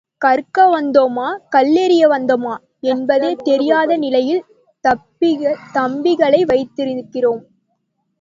கற்க 0.21 0.63
வந்தோமா, 0.67 1.25
கல்லெறிய 1.55 2.03
வந்தோமா 2.07 2.53
என்பதே 2.85 3.29
தெரியாத 3.43 3.97
நிலையில் 3.97 4.41
தம்பிகளை 5.75 6.41
வைத்திருக்கிறோம். 6.45 7.43